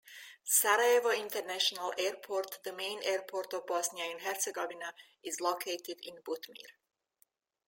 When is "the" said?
2.63-2.73